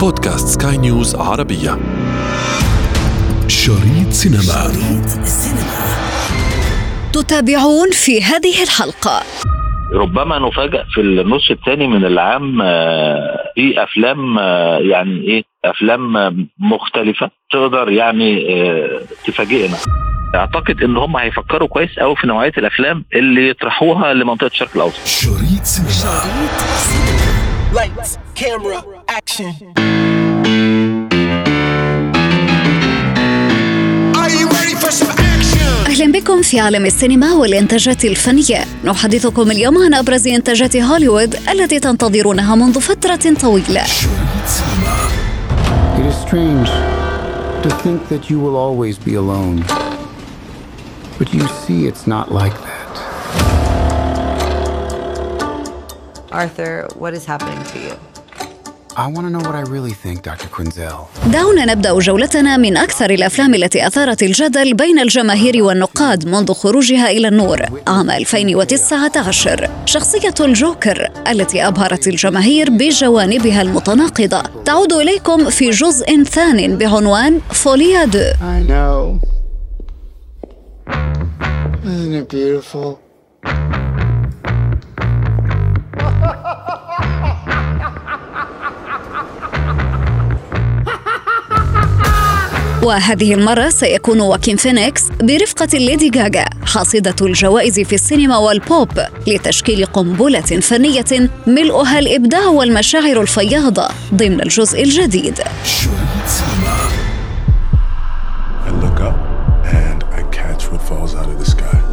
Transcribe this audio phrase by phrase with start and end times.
[0.00, 1.78] بودكاست سكاي نيوز عربية.
[3.48, 4.42] شريط سينما.
[4.42, 5.88] شريط سينما
[7.12, 9.22] تتابعون في هذه الحلقة.
[9.94, 16.34] ربما نفاجأ في النص الثاني من العام آه، في أفلام آه، يعني إيه أفلام آه،
[16.58, 18.46] مختلفة تقدر يعني
[19.26, 19.76] تفاجئنا.
[20.34, 25.06] أعتقد إن هم هيفكروا كويس قوي في نوعية الأفلام اللي يطرحوها لمنطقة الشرق الأوسط.
[25.06, 26.58] شريط سينما.
[27.72, 29.87] Lights, camera, action.
[36.12, 42.80] بكم في عالم السينما والإنتاجات الفنية نحدثكم اليوم عن أبرز إنتاجات هوليوود التي تنتظرونها منذ
[42.80, 43.84] فترة طويلة
[45.98, 46.68] It is strange
[47.64, 49.64] to think that you will always be alone.
[51.18, 52.92] But you see, it's not like that.
[56.30, 57.94] Arthur, what is happening to you?
[61.32, 67.28] دعونا نبدأ جولتنا من أكثر الأفلام التي أثارت الجدل بين الجماهير والنقاد منذ خروجها إلى
[67.28, 76.78] النور عام 2019 شخصية الجوكر التي أبهرت الجماهير بجوانبها المتناقضة تعود إليكم في جزء ثان
[76.78, 79.20] بعنوان فوليا دو I know.
[81.84, 83.07] Isn't it beautiful?
[92.88, 98.88] وهذه المرة سيكون واكين فينيكس برفقة ليدي غاغا حاصدة الجوائز في السينما والبوب
[99.26, 105.38] لتشكيل قنبلة فنية ملؤها الإبداع والمشاعر الفياضة ضمن الجزء الجديد
[108.66, 109.18] I look up
[109.64, 111.87] and I catch what falls out of the sky.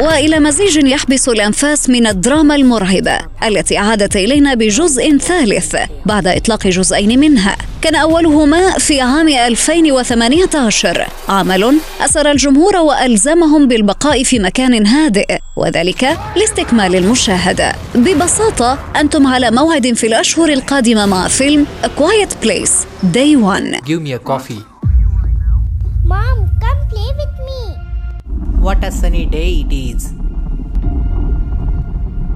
[0.00, 7.20] وإلى مزيج يحبس الأنفاس من الدراما المرعبه التي عادت إلينا بجزء ثالث بعد إطلاق جزئين
[7.20, 7.56] منها.
[7.82, 16.96] كان أولهما في عام 2018 عمل أسر الجمهور وألزمهم بالبقاء في مكان هادئ وذلك لاستكمال
[16.96, 17.72] المشاهدة.
[17.94, 24.00] ببساطة أنتم على موعد في الأشهر القادمة مع فيلم A Quiet Place Day 1 Give
[24.00, 24.79] me coffee.
[28.60, 30.12] What a sunny day it is.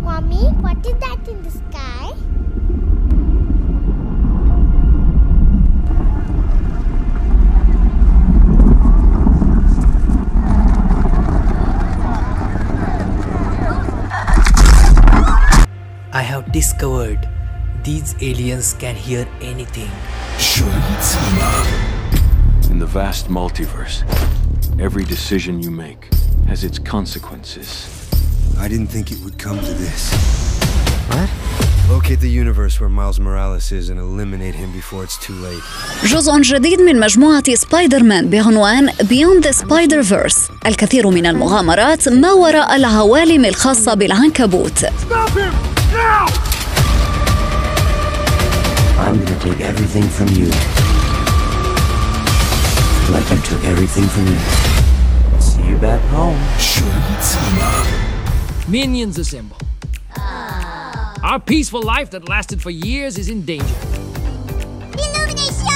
[0.00, 2.12] Mommy, what is that in the sky?
[16.10, 17.28] I have discovered
[17.82, 19.90] these aliens can hear anything.
[22.70, 24.02] In the vast multiverse,
[24.79, 26.09] every decision you make
[26.47, 27.69] has its consequences.
[28.57, 30.01] I didn't think it would come to this.
[31.11, 31.29] What?
[31.89, 35.63] Locate the universe where Miles Morales is and eliminate him before it's too late.
[36.05, 42.75] جزء جديد من مجموعة سبايدر مان بعنوان Beyond the Spider-Verse الكثير من المغامرات ما وراء
[42.75, 44.85] العوالم الخاصة بالعنكبوت
[48.99, 50.82] I'm gonna take everything from you.
[53.10, 54.38] Like you took everything from me.
[55.40, 56.38] See you back home.
[58.66, 59.58] Minions assemble.
[60.16, 61.12] Ah.
[61.22, 63.66] Our peaceful life that lasted for years is in danger.
[64.98, 65.66] Illumination!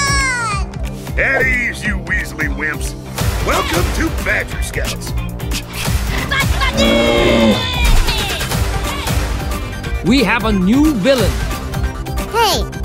[1.19, 2.93] At ease, you Weasley wimps.
[3.45, 5.11] Welcome to Badger Scouts.
[10.05, 11.31] We have a new villain.
[12.31, 12.78] Hey,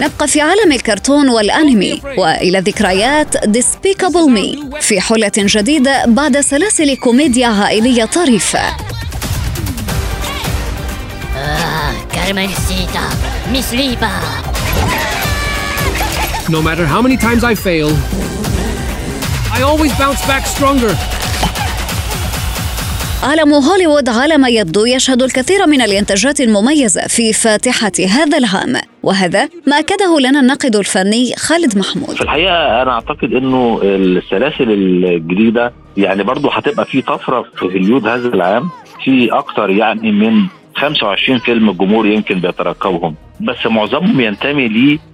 [0.00, 7.46] نبقى في عالم الكرتون والأنمي وإلى ذكريات Despicable Me في حلة جديدة بعد سلاسل كوميديا
[7.46, 8.60] عائلية طريفة.
[16.48, 17.90] No matter how many times I fail,
[19.56, 20.96] I always bounce back stronger.
[23.22, 28.76] عالم هوليوود على ما يبدو يشهد الكثير من الإنتاجات المميزة في فاتحة هذا العام.
[29.02, 32.10] وهذا ما أكده لنا الناقد الفني خالد محمود.
[32.10, 38.28] في الحقيقة أنا أعتقد إنه السلاسل الجديدة يعني برضو هتبقى في طفرة في هوليود هذا
[38.28, 38.68] العام.
[39.04, 40.46] في أكتر يعني من
[40.76, 44.68] 25 فيلم الجمهور يمكن بيترقبهم بس معظمهم ينتمي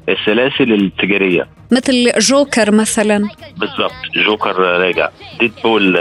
[0.08, 1.48] للسلاسل التجارية.
[1.72, 3.28] مثل جوكر مثلا.
[3.56, 3.92] بالظبط
[4.26, 5.08] جوكر راجع.
[5.40, 5.92] Deadpool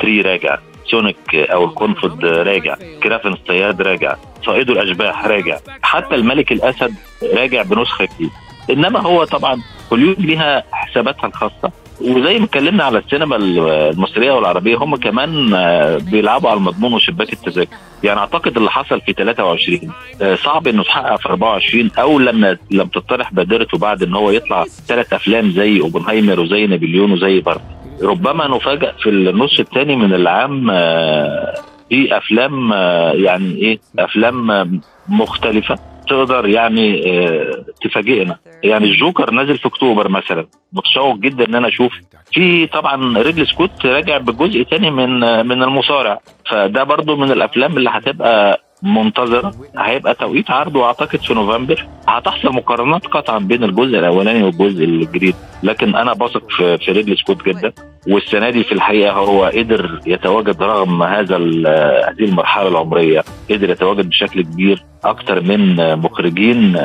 [0.00, 0.58] 3 راجع.
[0.86, 2.76] سونيك أو الكونغ فو راجع.
[3.02, 4.16] كرافن الصياد راجع.
[4.46, 5.58] صائد الأشباح راجع.
[5.82, 6.94] حتى الملك الأسد
[7.34, 8.32] راجع بنسخة جديدة.
[8.70, 11.72] إنما هو طبعا هوليود ليها حساباتها الخاصة.
[12.00, 17.76] وزي ما اتكلمنا على السينما المصرية والعربية هم كمان آه، بيلعبوا على المضمون وشباك التذاكر.
[18.04, 19.92] يعني أعتقد اللي حصل في 23
[20.22, 24.64] آه، صعب إنه يتحقق في 24 أو لما لم تطرح بادرته بعد إن هو يطلع
[24.64, 30.70] ثلاث أفلام زي أوبنهايمر وزي نابليون وزي باربي ربما نفاجأ في النص الثاني من العام
[30.70, 31.54] آه،
[31.88, 38.36] في أفلام آه، يعني إيه أفلام مختلفة تقدر يعني آه، تفاجئنا.
[38.62, 40.46] يعني الجوكر نازل في أكتوبر مثلا.
[40.72, 41.92] متشوق جدا إن أنا أشوف.
[42.32, 46.20] في طبعا ريدلي سكوت راجع بجزء تاني من من المصارع.
[46.50, 53.06] فده برضو من الأفلام اللي هتبقى منتظرة هيبقى توقيت عرضه اعتقد في نوفمبر هتحصل مقارنات
[53.06, 55.34] قطعا بين الجزء الأولاني والجزء الجديد.
[55.62, 57.72] لكن أنا بثق في ريدلي سكوت جدا.
[58.08, 64.42] والسنة دي في الحقيقة هو قدر يتواجد رغم هذا هذه المرحلة العمرية قدر يتواجد بشكل
[64.42, 66.78] كبير أكتر من مخرجين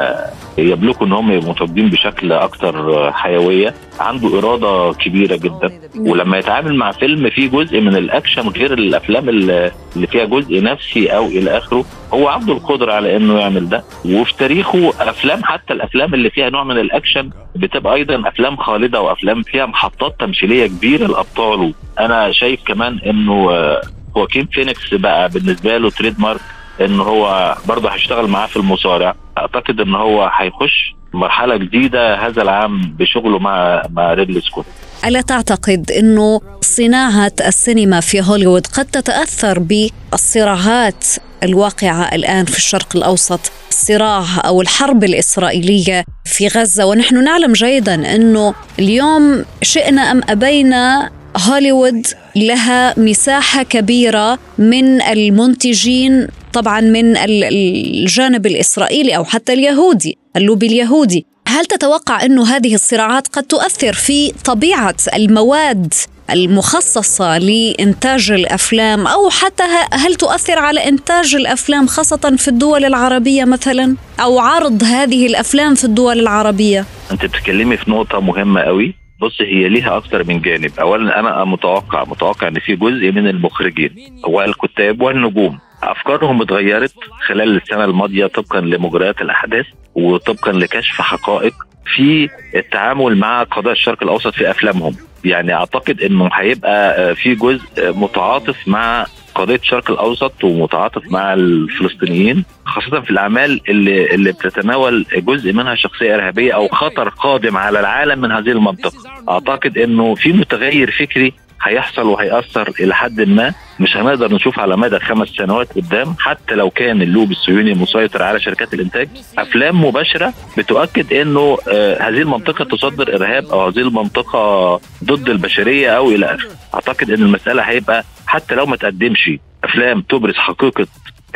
[0.58, 3.74] يملكوا إن هم يبقوا متواجدين بشكل أكتر حيوية.
[4.00, 5.80] عنده إرادة كبيرة جدا.
[6.00, 9.72] ولما يتعامل مع فيلم فيه جزء من الأكشن غير الأفلام اللي
[10.12, 13.84] فيها جزء نفسي أو إلى آخره هو عنده القدرة على إنه يعمل ده.
[14.06, 19.44] وفي تاريخه أفلام حتى الأفلام اللي فيها نوع من الأكشن بتبقى أيضا أفلام خالدة وأفلام
[19.44, 21.74] فيها محطات تمثيلية كبيرة لأبطاله.
[22.00, 23.82] أنا شايف كمان إنه آه،
[24.16, 26.40] خواكين فينيكس بقى بالنسبة له trademark
[26.82, 29.16] إن هو برضه هيشتغل معاه في المصارع.
[29.38, 34.66] أعتقد إن هو هيخش مرحلة جديدة هذا العام بشغله مع مع ريدلي سكوت.
[35.06, 41.06] ألا تعتقد أنه صناعة السينما في هوليوود قد تتأثر بالصراعات
[41.44, 48.54] الواقعة الآن في الشرق الأوسط الصراع أو الحرب الإسرائيلية في غزة؟ ونحن نعلم جيدا أنه
[48.80, 59.16] اليوم شئنا أم أبينا هوليوود لها مساحة كبيرة من المنتجين طبعا من ال- الجانب الإسرائيلي
[59.16, 61.26] أو حتى اليهودي اللوبي اليهودي.
[61.50, 65.94] هل تتوقع أنه هذه الصراعات قد تؤثر في طبيعة المواد
[66.32, 69.64] المخصصة لإنتاج الأفلام؟ أو حتى
[69.94, 75.84] هل تؤثر على إنتاج الأفلام خاصة في الدول العربية مثلا؟ أو عرض هذه الأفلام في
[75.84, 78.96] الدول العربية؟ أنت بتتكلمي في نقطة مهمة قوي.
[79.22, 80.72] بص هي ليها أكتر من جانب.
[80.80, 83.92] اولا أنا متوقع متوقع إن في جزء من المخرجين
[84.28, 85.60] والكتاب والنجوم.
[85.84, 86.94] أفكارهم اتغيرت
[87.28, 89.66] خلال السنة الماضية طبقا لمجريات الأحداث
[89.96, 91.54] وطبقا لكشف حقائق
[91.96, 94.96] في التعامل مع قضايا الشرق الأوسط في أفلامهم.
[95.26, 99.06] يعني أعتقد إنه هيبقى في جزء متعاطف مع
[99.36, 106.16] قضية الشرق الأوسط ومتعاطف مع الفلسطينيين خاصة في الأعمال اللي اللي بتتناول جزء منها شخصية
[106.16, 108.94] إرهابية أو خطر قادم على العالم من هذه المنطقة.
[109.30, 113.54] أعتقد إنه في متغير فكري هيحصل وهيأثر إلى حد ما.
[113.80, 118.40] مش هنقدر نشوف على مدى خمس سنوات قدام حتى لو كان اللوب الصهيوني مسيطر على
[118.40, 119.10] شركات الإنتاج.
[119.38, 126.10] أفلام مباشرة بتؤكد إنه آه هذه المنطقة تصدر إرهاب أو هذه المنطقة ضد البشرية أو
[126.10, 126.50] إلى آخره.
[126.74, 129.32] أعتقد إن المسألة هيبقى حتى لو ما تقدمش
[129.64, 130.88] أفلام تبرز حقيقة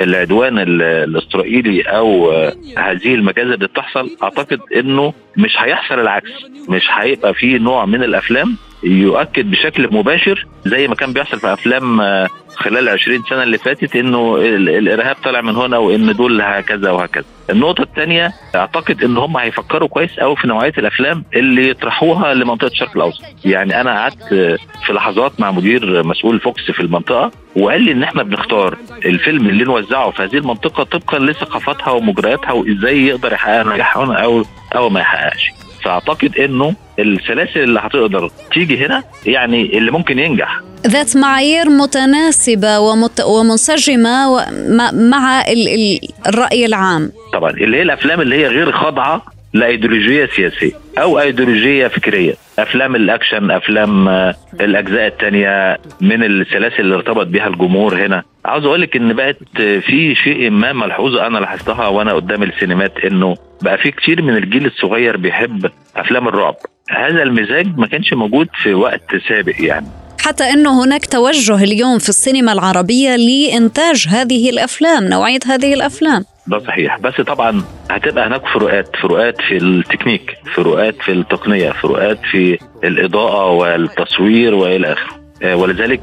[0.02, 6.30] العدوان ال- الإسرائيلي أو آه، هذه المجازر اللي بتحصل أعتقد إنه مش هيحصل العكس.
[6.70, 12.02] مش هيبقى في نوع من الأفلام يؤكد بشكل مباشر زي ما كان بيحصل في أفلام
[12.02, 16.92] آه، خلال 20 سنة اللي فاتت إنه ال- الإرهاب طالع من هنا وإن دول هكذا
[16.92, 17.24] وهكذا.
[17.50, 22.92] النقطة الثانية أعتقد إن هم هيفكروا كويس قوي في نوعية الأفلام اللي يطرحوها لمنطقة الشرق
[22.96, 23.24] الأوسط.
[23.46, 24.24] يعني أنا قعدت
[24.86, 29.64] في لحظات مع مدير مسؤول فوكس في المنطقة وقال لي إن إحنا بنختار الفيلم اللي
[29.64, 34.44] نوزعه في هذه المنطقة طبقا لثقافتها ومجرياتها وإزاي يقدر يحقق نجاح أو
[34.76, 35.50] أو ما يحققش.
[35.84, 40.62] فأعتقد إنه السلاسل اللي هتقدر تيجي هنا يعني اللي ممكن ينجح.
[40.88, 43.22] ذات معايير متناسبة ومت...
[43.22, 44.42] ومنسجمة و...
[44.70, 45.68] مع- مع ال...
[45.68, 46.00] ال...
[46.28, 47.12] الرأي العام.
[47.34, 49.22] طبعا اللي هي الأفلام اللي هي غير خاضعة
[49.54, 52.34] لأيديولوجية سياسية أو أيديولوجية فكرية.
[52.60, 58.24] أفلام الأكشن أفلام آه، الأجزاء الثانية من السلاسل اللي ارتبط بها الجمهور هنا.
[58.46, 63.36] عاوز أقول لك إن بقت في شيء ما ملحوظه أنا لاحظتها وأنا قدام السينمات إنه
[63.62, 66.56] بقى في كتير من الجيل الصغير بيحب أفلام الرعب.
[66.90, 69.88] هذا المزاج ما كانش موجود في وقت سابق يعني.
[70.22, 76.26] حتى أنه هناك توجه اليوم في السينما العربية لإنتاج هذه الأفلام نوعية هذه الأفلام.
[76.48, 77.00] ده صحيح.
[77.00, 84.54] بس طبعا هتبقى هناك فروقات فروقات في التكنيك فروقات في التقنية فروقات في الإضاءة والتصوير
[84.56, 85.14] وإلى آخره.
[85.44, 86.02] آه، ولذلك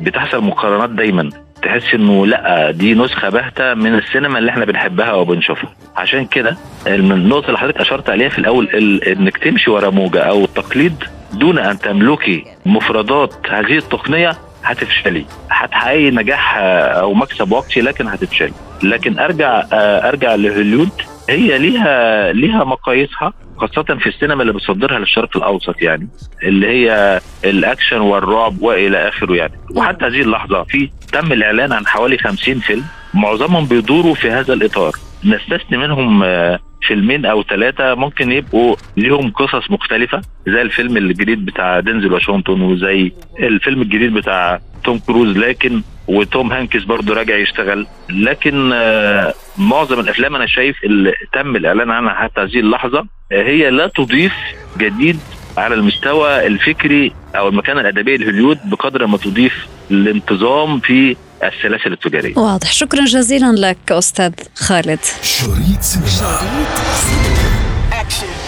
[0.00, 1.30] بتحصل مقارنات دايما.
[1.62, 5.70] تحس إنه لأ دي نسخة باهتة من السينما اللي إحنا بنحبها وبنشوفها.
[5.96, 6.56] عشان كده
[6.86, 10.94] النقطة اللي حضرتك أشرت عليها في الأول ال- إنك تمشي ورا موجة أو التقليد
[11.32, 14.30] دون أن تملكي مفردات هذه التقنية
[14.64, 15.26] هتفشلي.
[15.50, 16.60] هتحققي نجاح آه،
[17.00, 18.52] أو مكسب وقتي لكن هتفشلي.
[18.82, 20.90] لكن أرجع آه، أرجع لهوليود
[21.28, 26.08] هي ليها ليها مقاييسها خاصة في السينما اللي بتصدرها للشرق الأوسط يعني
[26.42, 29.52] اللي هي الأكشن والرعب وإلى آخره يعني.
[29.74, 34.92] وحتى هذه اللحظة في تم الإعلان عن حوالي 50 فيلم معظمهم بيدوروا في هذا الإطار.
[35.24, 41.80] نستثني منهم آه، فيلمين أو ثلاثة ممكن يبقوا ليهم قصص مختلفة زي الفيلم الجديد بتاع
[41.80, 47.86] دينزل واشنطن وزي الفيلم الجديد بتاع توم كروز لكن وتوم هانكس برضه راجع يشتغل.
[48.10, 53.70] لكن آه، معظم الأفلام أنا شايف اللي تم الإعلان عنها حتى هذه اللحظة آه، هي
[53.70, 54.32] لا تضيف
[54.78, 55.18] جديد
[55.58, 61.16] على المستوى الفكري أو المكانه الادبيه لهوليود بقدر ما تضيف الانتظام في
[61.48, 62.38] السلاسل التجارية.
[62.38, 64.98] واضح شكرا جزيلا لك أستاذ خالد.
[65.22, 66.40] شريط سينما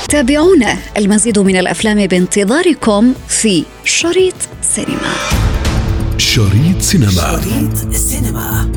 [0.08, 5.14] تابعونا المزيد من الأفلام بانتظاركم في شريط سينما.
[6.18, 8.72] شريط سينما شريط سينما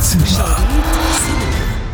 [0.00, 0.56] سينما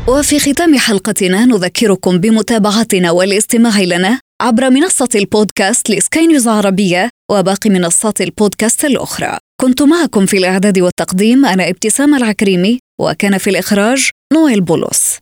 [0.06, 8.20] وفي ختام حلقتنا نذكركم بمتابعتنا والاستماع لنا عبر منصة البودكاست لسكاي نيوز عربية وباقي منصات
[8.20, 9.38] البودكاست الأخرى.
[9.60, 15.18] كنت معكم في الإعداد والتقديم أنا ابتسام العكريمي وكان في الإخراج نويل بولس